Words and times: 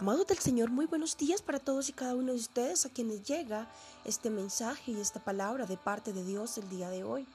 Amados 0.00 0.28
del 0.28 0.38
Señor, 0.38 0.70
muy 0.70 0.86
buenos 0.86 1.16
días 1.16 1.42
para 1.42 1.58
todos 1.58 1.88
y 1.88 1.92
cada 1.92 2.14
uno 2.14 2.30
de 2.30 2.38
ustedes 2.38 2.86
a 2.86 2.88
quienes 2.88 3.24
llega 3.24 3.66
este 4.04 4.30
mensaje 4.30 4.92
y 4.92 5.00
esta 5.00 5.18
palabra 5.18 5.66
de 5.66 5.76
parte 5.76 6.12
de 6.12 6.22
Dios 6.22 6.56
el 6.56 6.70
día 6.70 6.88
de 6.88 7.02
hoy. 7.02 7.26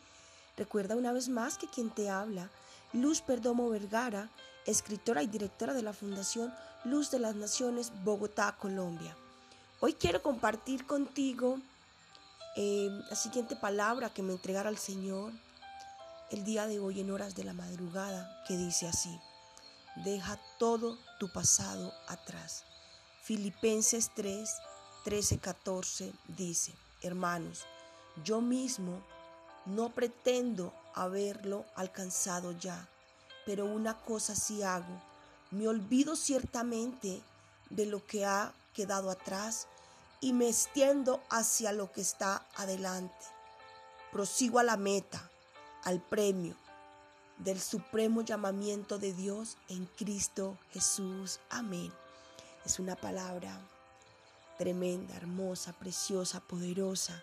Recuerda 0.56 0.96
una 0.96 1.12
vez 1.12 1.28
más 1.28 1.58
que 1.58 1.68
quien 1.68 1.90
te 1.90 2.10
habla, 2.10 2.50
Luz 2.94 3.20
Perdomo 3.20 3.70
Vergara, 3.70 4.30
escritora 4.66 5.24
y 5.24 5.28
directora 5.28 5.74
de 5.74 5.82
la 5.82 5.92
Fundación 5.92 6.54
Luz 6.86 7.12
de 7.12 7.20
las 7.20 7.36
Naciones, 7.36 7.92
Bogotá, 8.06 8.56
Colombia. 8.58 9.14
Hoy 9.82 9.92
quiero 9.92 10.24
compartir 10.24 10.86
contigo 10.86 11.60
eh, 12.56 12.88
la 13.10 13.18
siguiente 13.18 13.58
palabra 13.58 14.14
que 14.14 14.24
me 14.24 14.32
entregara 14.32 14.70
el 14.70 14.78
Señor 14.78 15.34
el 16.32 16.46
día 16.46 16.66
de 16.66 16.80
hoy 16.80 17.02
en 17.02 17.12
horas 17.12 17.36
de 17.36 17.44
la 17.44 17.52
madrugada, 17.52 18.42
que 18.48 18.56
dice 18.56 18.88
así. 18.88 19.20
Deja 19.96 20.40
todo 20.58 20.98
tu 21.20 21.32
pasado 21.32 21.94
atrás. 22.08 22.64
Filipenses 23.22 24.10
3, 24.16 24.50
13, 25.04 25.38
14 25.38 26.12
dice, 26.30 26.74
hermanos, 27.04 27.66
yo 28.24 28.42
mismo 28.42 29.04
no 29.68 29.90
pretendo 29.90 30.74
haberlo 30.96 31.66
alcanzado 31.76 32.54
ya, 32.54 32.88
pero 33.46 33.66
una 33.66 34.00
cosa 34.00 34.36
sí 34.36 34.64
hago, 34.64 35.00
me 35.52 35.68
olvido 35.68 36.16
ciertamente 36.16 37.22
de 37.70 37.86
lo 37.86 38.04
que 38.06 38.26
ha 38.26 38.52
quedado 38.74 39.12
atrás 39.12 39.68
y 40.22 40.34
me 40.34 40.50
extiendo 40.50 41.22
hacia 41.30 41.72
lo 41.72 41.92
que 41.92 42.02
está 42.02 42.48
adelante. 42.56 43.26
Prosigo 44.12 44.58
a 44.58 44.64
la 44.64 44.76
meta, 44.76 45.30
al 45.84 46.02
premio 46.02 46.63
del 47.38 47.60
supremo 47.60 48.22
llamamiento 48.22 48.98
de 48.98 49.14
Dios 49.14 49.58
en 49.70 49.86
Cristo 49.86 50.58
Jesús. 50.72 51.40
Amén. 51.50 51.92
Es 52.66 52.80
una 52.80 52.96
palabra 52.96 53.60
tremenda, 54.58 55.16
hermosa, 55.16 55.74
preciosa, 55.74 56.40
poderosa. 56.42 57.22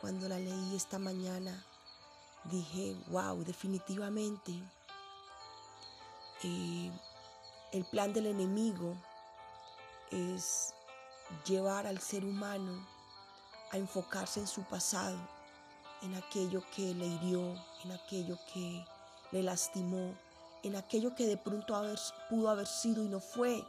Cuando 0.00 0.28
la 0.28 0.38
leí 0.38 0.76
esta 0.76 0.98
mañana, 0.98 1.64
dije, 2.44 2.96
wow, 3.08 3.42
definitivamente 3.44 4.52
eh, 6.42 6.90
el 7.72 7.84
plan 7.84 8.12
del 8.12 8.26
enemigo 8.26 8.96
es 10.10 10.74
llevar 11.46 11.86
al 11.86 12.00
ser 12.00 12.24
humano 12.24 12.86
a 13.72 13.76
enfocarse 13.76 14.40
en 14.40 14.46
su 14.46 14.62
pasado, 14.62 15.18
en 16.02 16.14
aquello 16.14 16.62
que 16.74 16.94
le 16.94 17.06
hirió, 17.06 17.54
en 17.84 17.92
aquello 17.92 18.38
que 18.52 18.84
le 19.32 19.42
lastimó, 19.42 20.14
en 20.62 20.76
aquello 20.76 21.14
que 21.14 21.26
de 21.26 21.36
pronto 21.36 21.80
pudo 22.28 22.50
haber 22.50 22.66
sido 22.66 23.02
y 23.02 23.08
no 23.08 23.20
fue. 23.20 23.64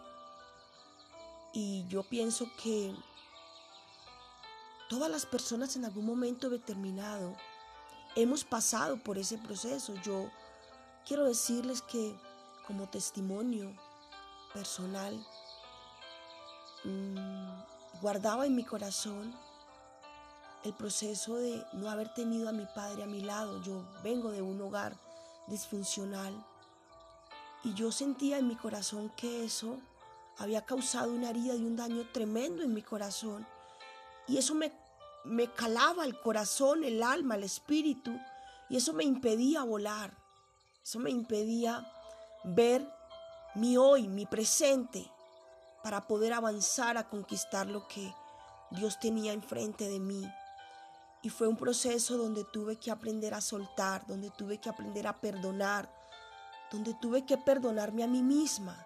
Y 1.53 1.85
yo 1.87 2.03
pienso 2.03 2.45
que 2.61 2.93
todas 4.89 5.09
las 5.09 5.25
personas 5.25 5.75
en 5.75 5.85
algún 5.85 6.05
momento 6.05 6.49
determinado 6.49 7.35
hemos 8.15 8.43
pasado 8.43 8.97
por 8.97 9.17
ese 9.17 9.37
proceso. 9.37 9.93
Yo 10.03 10.29
quiero 11.05 11.25
decirles 11.25 11.81
que 11.81 12.15
como 12.67 12.89
testimonio 12.89 13.73
personal, 14.53 15.25
mmm, 16.83 18.01
guardaba 18.01 18.45
en 18.45 18.55
mi 18.55 18.63
corazón 18.63 19.33
el 20.63 20.73
proceso 20.73 21.35
de 21.35 21.65
no 21.73 21.89
haber 21.89 22.13
tenido 22.13 22.49
a 22.49 22.51
mi 22.51 22.65
padre 22.65 23.03
a 23.03 23.07
mi 23.07 23.21
lado. 23.21 23.61
Yo 23.63 23.83
vengo 24.03 24.31
de 24.31 24.41
un 24.41 24.61
hogar 24.61 24.95
disfuncional. 25.47 26.33
Y 27.63 27.73
yo 27.73 27.91
sentía 27.91 28.39
en 28.39 28.47
mi 28.47 28.55
corazón 28.55 29.11
que 29.15 29.45
eso 29.45 29.77
había 30.37 30.65
causado 30.65 31.11
una 31.11 31.29
herida 31.29 31.55
y 31.55 31.65
un 31.65 31.75
daño 31.75 32.07
tremendo 32.11 32.63
en 32.63 32.73
mi 32.73 32.81
corazón. 32.81 33.45
Y 34.27 34.37
eso 34.37 34.55
me, 34.55 34.71
me 35.23 35.51
calaba 35.51 36.05
el 36.05 36.19
corazón, 36.19 36.83
el 36.83 37.03
alma, 37.03 37.35
el 37.35 37.43
espíritu. 37.43 38.11
Y 38.69 38.77
eso 38.77 38.93
me 38.93 39.03
impedía 39.03 39.63
volar. 39.63 40.17
Eso 40.83 40.99
me 40.99 41.11
impedía 41.11 41.85
ver 42.43 42.87
mi 43.55 43.77
hoy, 43.77 44.07
mi 44.07 44.25
presente, 44.25 45.11
para 45.83 46.07
poder 46.07 46.33
avanzar 46.33 46.97
a 46.97 47.09
conquistar 47.09 47.67
lo 47.67 47.87
que 47.87 48.13
Dios 48.71 48.99
tenía 48.99 49.33
enfrente 49.33 49.87
de 49.87 49.99
mí. 49.99 50.27
Y 51.23 51.29
fue 51.29 51.47
un 51.47 51.57
proceso 51.57 52.17
donde 52.17 52.43
tuve 52.45 52.77
que 52.77 52.91
aprender 52.91 53.33
a 53.33 53.41
soltar, 53.41 54.05
donde 54.07 54.31
tuve 54.31 54.59
que 54.59 54.69
aprender 54.69 55.07
a 55.07 55.19
perdonar, 55.21 55.91
donde 56.71 56.93
tuve 56.95 57.25
que 57.25 57.37
perdonarme 57.37 58.03
a 58.03 58.07
mí 58.07 58.23
misma. 58.23 58.85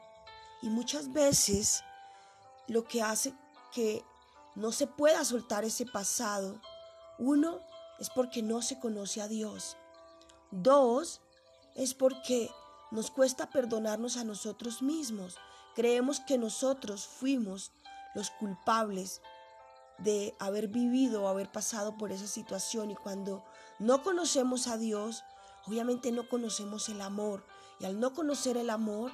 Y 0.61 0.69
muchas 0.69 1.13
veces 1.13 1.83
lo 2.67 2.83
que 2.85 3.01
hace 3.01 3.33
que 3.71 4.03
no 4.55 4.71
se 4.71 4.87
pueda 4.87 5.23
soltar 5.23 5.63
ese 5.63 5.85
pasado, 5.85 6.59
uno, 7.19 7.59
es 7.99 8.09
porque 8.09 8.41
no 8.41 8.61
se 8.61 8.79
conoce 8.79 9.21
a 9.21 9.27
Dios. 9.27 9.77
Dos, 10.51 11.21
es 11.75 11.93
porque 11.93 12.49
nos 12.91 13.11
cuesta 13.11 13.49
perdonarnos 13.49 14.17
a 14.17 14.23
nosotros 14.23 14.81
mismos. 14.81 15.37
Creemos 15.75 16.19
que 16.21 16.37
nosotros 16.37 17.05
fuimos 17.05 17.71
los 18.13 18.29
culpables 18.31 19.21
de 19.97 20.35
haber 20.39 20.67
vivido 20.67 21.23
o 21.23 21.27
haber 21.27 21.51
pasado 21.51 21.97
por 21.97 22.11
esa 22.11 22.27
situación 22.27 22.91
y 22.91 22.95
cuando 22.95 23.43
no 23.79 24.03
conocemos 24.03 24.67
a 24.67 24.77
Dios, 24.77 25.23
obviamente 25.65 26.11
no 26.11 26.27
conocemos 26.27 26.89
el 26.89 27.01
amor 27.01 27.45
y 27.79 27.85
al 27.85 27.99
no 27.99 28.13
conocer 28.13 28.57
el 28.57 28.69
amor, 28.69 29.11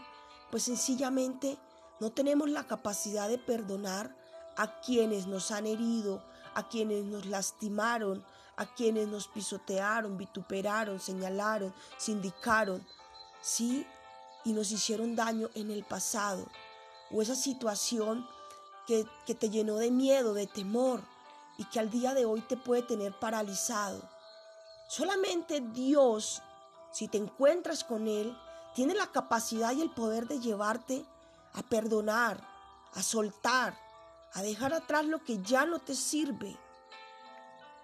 pues 0.49 0.63
sencillamente 0.63 1.57
no 1.99 2.11
tenemos 2.11 2.49
la 2.49 2.65
capacidad 2.67 3.29
de 3.29 3.37
perdonar 3.37 4.15
a 4.57 4.81
quienes 4.81 5.27
nos 5.27 5.51
han 5.51 5.65
herido, 5.65 6.23
a 6.55 6.67
quienes 6.67 7.05
nos 7.05 7.25
lastimaron, 7.25 8.23
a 8.57 8.65
quienes 8.73 9.07
nos 9.07 9.27
pisotearon, 9.27 10.17
vituperaron, 10.17 10.99
señalaron, 10.99 11.73
sindicaron, 11.97 12.85
¿sí? 13.41 13.85
Y 14.43 14.53
nos 14.53 14.71
hicieron 14.71 15.15
daño 15.15 15.49
en 15.55 15.71
el 15.71 15.83
pasado. 15.83 16.45
O 17.11 17.21
esa 17.21 17.35
situación 17.35 18.27
que, 18.87 19.05
te 19.35 19.49
llenó 19.49 19.75
de 19.75 19.91
miedo, 19.91 20.33
de 20.33 20.47
temor 20.47 21.01
y 21.57 21.65
que 21.65 21.79
al 21.79 21.89
día 21.89 22.13
de 22.13 22.25
hoy 22.25 22.41
te 22.41 22.57
puede 22.57 22.81
tener 22.81 23.17
paralizado. 23.17 24.01
Solamente 24.87 25.61
Dios, 25.61 26.41
si 26.91 27.07
te 27.07 27.17
encuentras 27.17 27.83
con 27.83 28.07
Él, 28.07 28.37
tiene 28.75 28.93
la 28.93 29.07
capacidad 29.07 29.71
y 29.73 29.81
el 29.81 29.91
poder 29.91 30.27
de 30.27 30.39
llevarte 30.39 31.05
a 31.53 31.63
perdonar, 31.63 32.41
a 32.93 33.03
soltar, 33.03 33.77
a 34.33 34.41
dejar 34.41 34.73
atrás 34.73 35.05
lo 35.05 35.23
que 35.23 35.41
ya 35.41 35.65
no 35.65 35.79
te 35.79 35.95
sirve. 35.95 36.57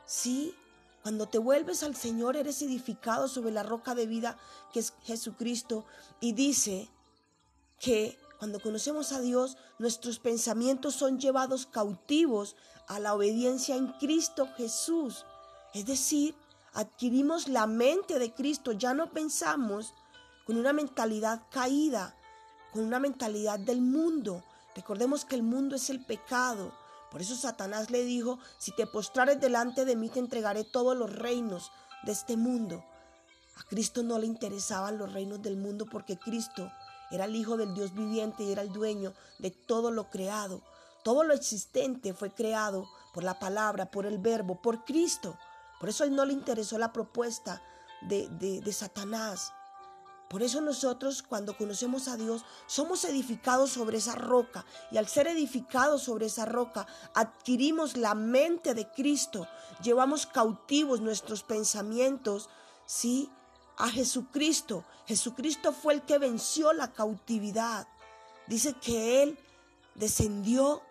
Sí, 0.06 0.56
cuando 1.02 1.28
te 1.28 1.38
vuelves 1.38 1.84
al 1.84 1.96
Señor 1.96 2.36
eres 2.36 2.62
edificado 2.62 3.28
sobre 3.28 3.52
la 3.52 3.64
roca 3.64 3.96
de 3.96 4.06
vida 4.06 4.38
que 4.74 4.80
es 4.80 4.94
Jesucristo 5.04 5.86
y 6.20 6.34
dice 6.34 6.90
que 7.80 8.18
cuando 8.38 8.60
conocemos 8.60 9.12
a 9.12 9.20
Dios, 9.20 9.58
nuestros 9.80 10.20
pensamientos 10.20 10.96
son 10.96 11.20
llevados 11.20 11.66
cautivos 11.66 12.56
a 12.88 13.00
la 13.00 13.14
obediencia 13.14 13.76
en 13.76 13.88
Cristo 13.94 14.48
Jesús. 14.56 15.26
Es 15.74 15.86
decir, 15.86 16.36
adquirimos 16.74 17.48
la 17.48 17.66
mente 17.66 18.20
de 18.20 18.34
Cristo, 18.34 18.72
ya 18.72 18.94
no 18.94 19.12
pensamos 19.12 19.94
con 20.46 20.58
una 20.58 20.72
mentalidad 20.72 21.42
caída, 21.52 22.16
con 22.72 22.84
una 22.84 23.00
mentalidad 23.00 23.60
del 23.60 23.82
mundo. 23.82 24.44
Recordemos 24.76 25.26
que 25.26 25.36
el 25.36 25.44
mundo 25.44 25.76
es 25.76 25.90
el 25.90 26.06
pecado. 26.06 26.72
Por 27.12 27.22
eso 27.22 27.36
Satanás 27.36 27.90
le 27.90 28.04
dijo, 28.04 28.38
si 28.60 28.72
te 28.72 28.86
postrares 28.86 29.40
delante 29.40 29.86
de 29.86 29.96
mí 29.96 30.10
te 30.10 30.20
entregaré 30.20 30.64
todos 30.64 30.96
los 30.96 31.14
reinos 31.14 31.72
de 32.04 32.12
este 32.12 32.38
mundo. 32.38 32.84
A 33.56 33.64
Cristo 33.64 34.04
no 34.04 34.20
le 34.20 34.28
interesaban 34.28 35.00
los 35.00 35.12
reinos 35.12 35.42
del 35.42 35.58
mundo 35.58 35.88
porque 35.92 36.18
Cristo 36.18 36.72
era 37.12 37.26
el 37.26 37.36
Hijo 37.36 37.58
del 37.58 37.74
Dios 37.74 37.94
viviente 37.94 38.44
y 38.44 38.52
era 38.52 38.62
el 38.62 38.72
dueño 38.72 39.14
de 39.40 39.52
todo 39.52 39.92
lo 39.92 40.10
creado. 40.10 40.62
Todo 41.04 41.24
lo 41.24 41.34
existente 41.34 42.14
fue 42.14 42.34
creado 42.34 42.88
por 43.14 43.24
la 43.24 43.40
palabra, 43.40 43.90
por 43.90 44.06
el 44.06 44.18
verbo, 44.18 44.62
por 44.62 44.84
Cristo. 44.84 45.38
Por 45.80 45.90
eso 45.90 46.04
a 46.04 46.08
él 46.08 46.16
no 46.16 46.26
le 46.26 46.34
interesó 46.34 46.78
la 46.78 46.92
propuesta 46.92 47.62
de, 48.02 48.28
de, 48.30 48.74
Satanás. 48.74 49.54
Por 50.30 50.44
eso 50.44 50.60
nosotros 50.60 51.24
cuando 51.24 51.56
conocemos 51.56 52.08
a 52.10 52.18
Dios 52.18 52.44
somos 52.66 53.06
edificados 53.06 53.70
sobre 53.72 53.98
esa 53.98 54.16
roca 54.16 54.66
y 54.92 54.98
al 54.98 55.08
ser 55.08 55.28
edificados 55.28 56.04
sobre 56.04 56.26
esa 56.26 56.46
roca 56.46 56.86
adquirimos 57.14 57.96
la 57.96 58.14
mente 58.14 58.74
de 58.74 58.92
Cristo, 58.92 59.48
llevamos 59.82 60.26
cautivos 60.26 61.00
nuestros 61.00 61.44
pensamientos, 61.44 62.50
¿sí? 62.86 63.32
A 63.78 63.90
Jesucristo. 63.90 64.84
Jesucristo 65.06 65.72
fue 65.72 65.94
el 65.94 66.02
que 66.02 66.18
venció 66.18 66.74
la 66.74 66.92
cautividad. 66.92 67.88
Dice 68.48 68.74
que 68.74 69.24
Él 69.24 69.40
descendió 69.96 70.82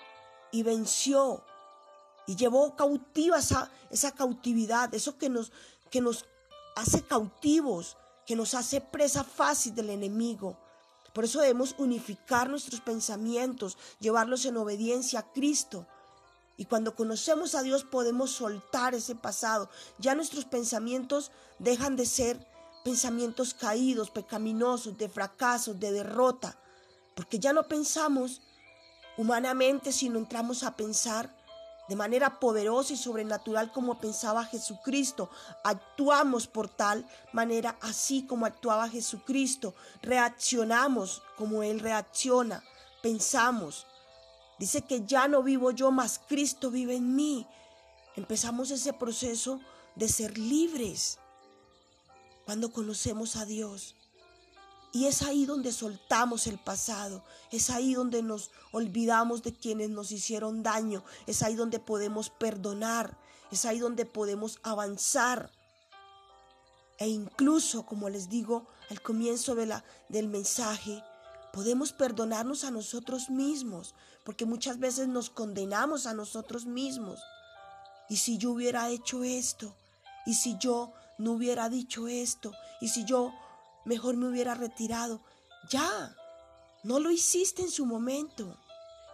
y 0.53 0.63
venció 0.63 1.45
y 2.27 2.37
llevó 2.37 2.75
cautiva 2.77 3.39
esa, 3.39 3.71
esa 3.91 4.13
cautividad, 4.13 4.95
eso 4.95 5.17
que 5.19 5.29
nos, 5.29 5.53
que 5.91 6.01
nos 6.01 6.25
hace 6.75 7.03
cautivos, 7.03 7.97
que 8.27 8.37
nos 8.37 8.55
hace 8.55 8.81
presa 8.81 9.25
fácil 9.25 9.75
del 9.75 9.91
enemigo. 9.91 10.59
Por 11.13 11.25
eso 11.25 11.41
debemos 11.41 11.75
unificar 11.79 12.51
nuestros 12.51 12.81
pensamientos, 12.81 13.79
llevarlos 14.01 14.45
en 14.45 14.57
obediencia 14.57 15.21
a 15.21 15.33
Cristo. 15.33 15.87
Y 16.59 16.67
cuando 16.67 16.95
conocemos 16.95 17.55
a 17.55 17.63
Dios 17.63 17.85
podemos 17.85 18.31
soltar 18.31 18.95
ese 18.95 19.15
pasado. 19.15 19.69
Ya 19.99 20.15
nuestros 20.15 20.45
pensamientos 20.45 21.31
dejan 21.59 21.97
de 21.97 22.07
ser 22.07 22.56
pensamientos 22.87 23.53
caídos, 23.53 24.11
pecaminosos, 24.11 24.97
de 24.97 25.09
fracasos, 25.09 25.81
de 25.81 25.91
derrota. 25.91 26.57
Porque 27.17 27.41
ya 27.41 27.53
no 27.53 27.65
pensamos 27.67 28.43
humanamente, 29.17 29.91
sino 29.91 30.21
entramos 30.21 30.63
a 30.63 30.77
pensar 30.77 31.35
de 31.89 31.97
manera 31.97 32.39
poderosa 32.39 32.93
y 32.93 32.97
sobrenatural 32.97 33.73
como 33.73 33.99
pensaba 33.99 34.45
Jesucristo. 34.45 35.29
Actuamos 35.65 36.47
por 36.47 36.69
tal 36.69 37.05
manera 37.33 37.77
así 37.81 38.25
como 38.25 38.47
actuaba 38.47 38.89
Jesucristo. 38.89 39.75
Reaccionamos 40.01 41.25
como 41.37 41.65
Él 41.65 41.81
reacciona. 41.81 42.63
Pensamos. 43.03 43.89
Dice 44.61 44.83
que 44.83 45.05
ya 45.05 45.27
no 45.27 45.43
vivo 45.43 45.73
yo, 45.73 45.91
mas 45.91 46.21
Cristo 46.29 46.71
vive 46.71 46.95
en 46.95 47.17
mí. 47.17 47.49
Empezamos 48.15 48.71
ese 48.71 48.93
proceso 48.93 49.59
de 49.97 50.09
ser 50.09 50.39
libres 50.39 51.19
cuando 52.47 52.73
conocemos 52.73 53.37
a 53.37 53.45
Dios. 53.45 53.97
Y 54.93 55.07
es 55.07 55.21
ahí 55.23 55.45
donde 55.45 55.73
soltamos 55.73 56.47
el 56.47 56.59
pasado, 56.59 57.23
es 57.51 57.69
ahí 57.69 57.93
donde 57.93 58.23
nos 58.23 58.51
olvidamos 58.73 59.43
de 59.43 59.53
quienes 59.53 59.91
nos 59.91 60.11
hicieron 60.13 60.63
daño, 60.63 61.05
es 61.27 61.43
ahí 61.43 61.55
donde 61.55 61.81
podemos 61.81 62.31
perdonar, 62.31 63.19
es 63.51 63.67
ahí 63.67 63.79
donde 63.79 64.07
podemos 64.07 64.59
avanzar. 64.63 65.51
E 66.99 67.09
incluso, 67.09 67.85
como 67.85 68.09
les 68.09 68.31
digo 68.31 68.67
al 68.89 69.03
comienzo 69.03 69.55
del 69.55 70.29
mensaje, 70.29 71.03
podemos 71.53 71.93
perdonarnos 71.93 72.65
a 72.65 72.71
nosotros 72.71 73.29
mismos, 73.29 73.95
porque 74.25 74.47
muchas 74.47 74.79
veces 74.79 75.09
nos 75.09 75.29
condenamos 75.29 76.07
a 76.07 76.15
nosotros 76.15 76.65
mismos. 76.65 77.21
¿Y 78.09 78.17
si 78.17 78.39
yo 78.39 78.53
hubiera 78.53 78.89
hecho 78.89 79.25
esto? 79.25 79.75
¿Y 80.25 80.35
si 80.35 80.57
yo 80.59 80.95
no 81.19 81.33
hubiera 81.33 81.69
dicho 81.69 82.09
esto? 82.09 82.53
¿Y 82.81 82.89
si 82.89 83.05
yo 83.05 83.33
mejor 83.87 84.17
me 84.17 84.29
hubiera 84.29 84.55
retirado. 84.55 85.21
Ya, 85.71 86.15
no 86.83 86.99
lo 86.99 87.11
hiciste 87.11 87.63
en 87.63 87.71
su 87.71 87.87
momento. 87.87 88.59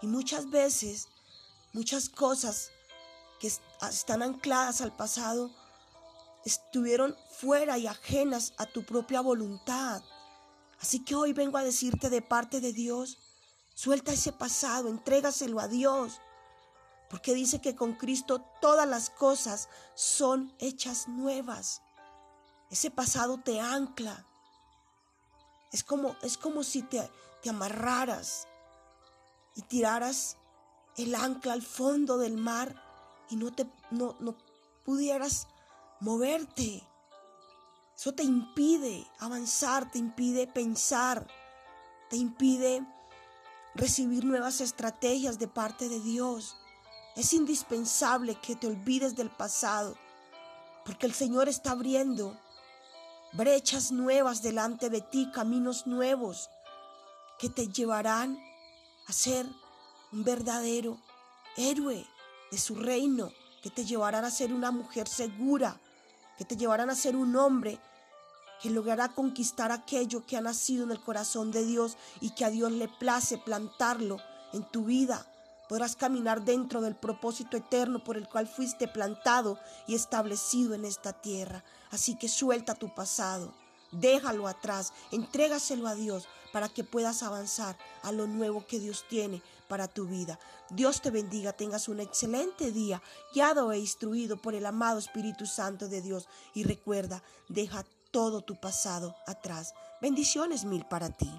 Y 0.00 0.08
muchas 0.08 0.50
veces, 0.50 1.06
muchas 1.72 2.08
cosas 2.08 2.70
que 3.38 3.52
están 3.88 4.22
ancladas 4.22 4.80
al 4.80 4.96
pasado 4.96 5.50
estuvieron 6.44 7.16
fuera 7.30 7.78
y 7.78 7.86
ajenas 7.86 8.54
a 8.56 8.66
tu 8.66 8.84
propia 8.84 9.20
voluntad. 9.20 10.02
Así 10.80 11.04
que 11.04 11.14
hoy 11.14 11.32
vengo 11.32 11.58
a 11.58 11.62
decirte 11.62 12.10
de 12.10 12.22
parte 12.22 12.60
de 12.60 12.72
Dios, 12.72 13.18
suelta 13.74 14.12
ese 14.12 14.32
pasado, 14.32 14.88
entrégaselo 14.88 15.60
a 15.60 15.68
Dios. 15.68 16.20
Porque 17.08 17.34
dice 17.34 17.60
que 17.60 17.76
con 17.76 17.92
Cristo 17.92 18.42
todas 18.60 18.88
las 18.88 19.10
cosas 19.10 19.68
son 19.94 20.52
hechas 20.58 21.06
nuevas. 21.08 21.82
Ese 22.72 22.90
pasado 22.90 23.36
te 23.36 23.60
ancla, 23.60 24.24
es 25.72 25.84
como, 25.84 26.16
es 26.22 26.38
como 26.38 26.64
si 26.64 26.80
te, 26.80 27.06
te 27.42 27.50
amarraras 27.50 28.48
y 29.54 29.60
tiraras 29.60 30.38
el 30.96 31.14
ancla 31.14 31.52
al 31.52 31.60
fondo 31.60 32.16
del 32.16 32.38
mar 32.38 32.82
y 33.28 33.36
no, 33.36 33.52
te, 33.52 33.70
no, 33.90 34.16
no 34.20 34.38
pudieras 34.86 35.48
moverte. 36.00 36.82
Eso 37.94 38.14
te 38.14 38.22
impide 38.22 39.06
avanzar, 39.18 39.90
te 39.90 39.98
impide 39.98 40.46
pensar, 40.46 41.26
te 42.08 42.16
impide 42.16 42.86
recibir 43.74 44.24
nuevas 44.24 44.62
estrategias 44.62 45.38
de 45.38 45.46
parte 45.46 45.90
de 45.90 46.00
Dios. 46.00 46.56
Es 47.16 47.34
indispensable 47.34 48.34
que 48.36 48.56
te 48.56 48.66
olvides 48.66 49.14
del 49.14 49.28
pasado, 49.28 49.94
porque 50.86 51.04
el 51.04 51.12
Señor 51.12 51.50
está 51.50 51.72
abriendo 51.72 52.34
brechas 53.32 53.92
nuevas 53.92 54.42
delante 54.42 54.90
de 54.90 55.00
ti, 55.00 55.30
caminos 55.32 55.86
nuevos 55.86 56.50
que 57.38 57.48
te 57.48 57.68
llevarán 57.68 58.38
a 59.06 59.12
ser 59.12 59.46
un 60.12 60.24
verdadero 60.24 60.98
héroe 61.56 62.06
de 62.50 62.58
su 62.58 62.74
reino, 62.74 63.32
que 63.62 63.70
te 63.70 63.84
llevarán 63.84 64.24
a 64.24 64.30
ser 64.30 64.52
una 64.52 64.70
mujer 64.70 65.08
segura, 65.08 65.80
que 66.38 66.44
te 66.44 66.56
llevarán 66.56 66.90
a 66.90 66.94
ser 66.94 67.16
un 67.16 67.34
hombre 67.36 67.78
que 68.60 68.70
logrará 68.70 69.08
conquistar 69.08 69.72
aquello 69.72 70.24
que 70.24 70.36
ha 70.36 70.40
nacido 70.40 70.84
en 70.84 70.92
el 70.92 71.00
corazón 71.00 71.50
de 71.50 71.64
Dios 71.64 71.96
y 72.20 72.30
que 72.30 72.44
a 72.44 72.50
Dios 72.50 72.70
le 72.70 72.86
place 72.86 73.38
plantarlo 73.38 74.18
en 74.52 74.62
tu 74.70 74.84
vida. 74.84 75.26
Podrás 75.72 75.96
caminar 75.96 76.44
dentro 76.44 76.82
del 76.82 76.94
propósito 76.94 77.56
eterno 77.56 78.04
por 78.04 78.18
el 78.18 78.28
cual 78.28 78.46
fuiste 78.46 78.88
plantado 78.88 79.58
y 79.86 79.94
establecido 79.94 80.74
en 80.74 80.84
esta 80.84 81.14
tierra. 81.14 81.64
Así 81.90 82.14
que 82.14 82.28
suelta 82.28 82.74
tu 82.74 82.94
pasado, 82.94 83.54
déjalo 83.90 84.48
atrás, 84.48 84.92
entrégaselo 85.12 85.88
a 85.88 85.94
Dios 85.94 86.28
para 86.52 86.68
que 86.68 86.84
puedas 86.84 87.22
avanzar 87.22 87.78
a 88.02 88.12
lo 88.12 88.26
nuevo 88.26 88.66
que 88.66 88.80
Dios 88.80 89.06
tiene 89.08 89.40
para 89.66 89.88
tu 89.88 90.04
vida. 90.04 90.38
Dios 90.68 91.00
te 91.00 91.10
bendiga, 91.10 91.54
tengas 91.54 91.88
un 91.88 92.00
excelente 92.00 92.70
día, 92.70 93.00
guiado 93.32 93.72
e 93.72 93.78
instruido 93.78 94.36
por 94.36 94.54
el 94.54 94.66
amado 94.66 94.98
Espíritu 94.98 95.46
Santo 95.46 95.88
de 95.88 96.02
Dios. 96.02 96.28
Y 96.52 96.64
recuerda, 96.64 97.22
deja 97.48 97.86
todo 98.10 98.42
tu 98.42 98.60
pasado 98.60 99.16
atrás. 99.26 99.72
Bendiciones 100.02 100.66
mil 100.66 100.84
para 100.84 101.08
ti. 101.08 101.32